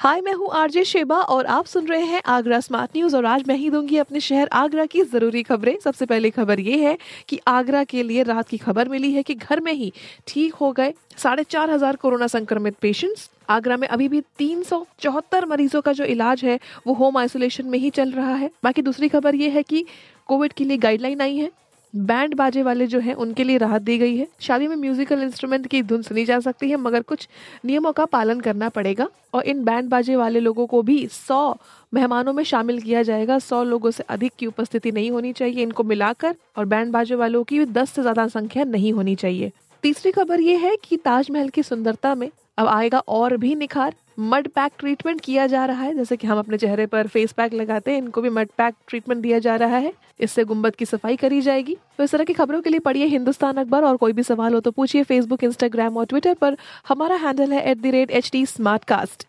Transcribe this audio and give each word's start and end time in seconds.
हाय, 0.00 0.20
मैं 0.20 0.32
हूँ 0.32 0.48
RJ 0.54 0.82
Sheba 0.84 1.16
और 1.16 1.46
आप 1.46 1.66
सुन 1.66 1.86
रहे 1.86 2.02
हैं 2.02 2.20
आगरा 2.26 2.58
स्मार्ट 2.60 2.90
न्यूज़ 2.96 3.16
और 3.16 3.26
आज 3.26 3.42
मैं 3.48 3.56
ही 3.56 3.70
दूँगी 3.70 3.96
अपने 3.98 4.20
शहर 4.20 4.48
आगरा 4.52 4.84
की 4.86 5.02
ज़रूरी 5.04 5.42
खबरें। 5.42 5.74
सबसे 5.84 6.06
पहली 6.06 6.30
खबर 6.30 6.60
ये 6.60 6.76
है 6.80 6.96
कि 7.28 7.38
आगरा 7.48 7.82
के 7.84 8.02
लिए 8.02 8.22
रात 8.22 8.48
की 8.48 8.58
खबर 8.58 8.88
मिली 8.88 9.12
है 9.12 9.22
कि 9.22 9.34
घर 9.34 9.60
में 9.60 9.72
ही 9.72 9.92
ठीक 10.26 10.54
हो 10.54 10.70
गए 10.72 10.94
साढ़े 11.18 11.44
चार 11.44 11.70
हज़ार 11.70 11.96
कोरोना 11.96 12.26
संक्रमित 12.28 12.76
पेशेंट्स। 12.82 13.28
आगरा 13.50 13.76
में 13.76 13.88
अभी 13.88 14.08
भी 14.08 14.20
तीन 14.38 14.62
सौ 14.62 14.84
चौहत्तर 15.00 15.46
मरीजों 15.46 15.80
का 15.80 15.92
जो 15.92 16.04
इलाज 16.06 16.44
है, 16.44 16.58
वो 16.86 16.94
होम 16.94 17.16
आइसोलेशन 17.18 17.66
में 17.66 17.78
ही 17.78 17.90
चल 17.90 18.12
रहा 18.12 18.34
है। 18.34 18.50
बाकी 18.64 18.82
दूसरी 18.82 19.08
खबर 19.08 19.34
ये 19.34 19.48
है 19.50 19.62
कि 19.62 19.84
कोविड 20.28 20.52
के 20.52 20.64
लिए 20.64 20.76
गाइडलाइन 20.78 21.20
आई 21.20 21.36
है। 21.36 21.50
बैंड 21.94 22.34
बाजे 22.34 22.62
वाले 22.62 22.86
जो 22.86 22.98
हैं, 23.00 23.14
उनके 23.14 23.44
लिए 23.44 23.58
राहत 23.58 23.82
दी 23.82 23.96
गई 23.98 24.16
है। 24.16 24.26
शादी 24.40 24.66
में 24.68 24.74
म्यूजिकल 24.76 25.22
इंस्ट्रूमेंट 25.22 25.66
की 25.66 25.82
धुन 25.82 26.02
सुनी 26.02 26.24
जा 26.24 26.38
सकती 26.40 26.70
है, 26.70 26.76
मगर 26.76 27.02
कुछ 27.02 27.28
नियमों 27.64 27.92
का 27.92 28.04
पालन 28.06 28.40
करना 28.40 28.68
पड़ेगा 28.68 29.08
और 29.34 29.44
इन 29.44 29.64
बैंड 29.64 29.88
बाजे 29.88 30.16
वाले 30.16 30.40
लोगों 30.40 30.66
को 30.66 30.82
भी 30.82 31.06
सौ 31.08 31.56
मेहमानों 31.92 32.32
में 32.32 32.42
शामिल 32.44 32.80
किया 32.80 33.02
जाएगा। 33.02 33.38
सौ 33.38 33.62
लोगों 33.64 33.90
से 33.90 34.04
अधिक 34.08 34.32
की 34.38 34.46
उपस्थिति 34.46 34.92
नहीं 34.92 35.10
होनी 35.10 35.32
चाहिए। 35.32 35.62
इनको 35.62 35.84
मिलाकर 35.84 36.34
और 36.56 36.64
बैंड 36.64 36.92
बाजे 36.92 37.14
वालों 37.14 37.42
की 37.44 37.64
दस 37.64 37.90
से 37.90 38.02
ज़्यादा 38.02 38.26
संख्या 38.28 38.64
नहीं 38.64 38.92
होनी 38.92 39.14
चाहिए। 39.14 39.50
तीसरी 39.84 40.12
खबर 40.12 40.40
ये 40.40 40.56
है 40.56 40.76
कि 40.84 40.96
ताजमहल 40.96 41.48
की 41.48 41.62
सुंदरता 41.62 42.14
में 42.14 42.30
अब 42.58 42.66
आएगा 42.66 42.98
और 42.98 43.36
भी 43.36 43.54
निखार। 43.54 43.94
मड 44.20 44.46
पैक 44.48 44.72
ट्रीटमेंट 44.78 45.20
किया 45.20 45.46
जा 45.46 45.64
रहा 45.64 45.82
है, 45.82 45.94
जैसे 45.96 46.16
कि 46.16 46.26
हम 46.26 46.38
अपने 46.38 46.58
चेहरे 46.58 46.86
पर 46.86 47.06
फेस 47.06 47.32
पैक 47.32 47.52
लगाते 47.54 47.90
हैं, 47.90 47.98
इनको 47.98 48.20
भी 48.20 48.30
मड 48.30 48.48
पैक 48.58 48.74
ट्रीटमेंट 48.88 49.20
दिया 49.22 49.38
जा 49.38 49.56
रहा 49.56 49.76
है। 49.76 49.92
इससे 50.20 50.44
गुंबद 50.44 50.74
की 50.76 50.84
सफ़ाई 50.84 51.16
करी 51.16 51.40
जाएगी। 51.40 51.76
तो 51.98 52.04
इस 52.04 52.12
तरह 52.12 52.24
की 52.24 52.32
खबरों 52.32 52.60
के 52.60 52.70
लिए 52.70 52.80
पढ़िए 52.80 53.06
हिंदुस्तान 53.06 53.56
अखबार, 53.56 53.84
और 53.84 53.96
कोई 53.96 54.12
भी 54.12 54.22
सवाल 54.22 54.54
हो 54.54 54.60
तो 54.60 54.70
पूछिए 54.70 55.02
फेसबुक 55.02 55.44
इंस्टाग्राम 55.44 55.96
और 55.96 56.06
ट्विटर 56.06 56.34
पर। 56.34 56.56
हमारा 56.88 57.16
हैंडल 57.16 57.52
है 57.52 57.62
at 57.70 57.78
the 57.78 57.86
rate 57.86 58.10
H 58.10 58.30
T 58.32 58.44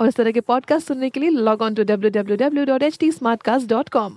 और 0.00 0.08
इस 0.08 0.16
तरह 0.16 0.30
के 0.30 0.40
पॉडकास्ट 0.42 0.88
सुनने 0.88 1.10
के 1.10 1.20
लिए 1.20 1.30
log 1.30 1.62
on 1.62 1.74
to 1.74 1.84
W 1.84 2.10
W 2.10 2.36
W 2.38 2.64
dot 2.64 2.82
H 2.82 2.98
T 2.98 3.12
Smartcast 3.42 3.68
dot 3.68 3.88
com 3.88 4.16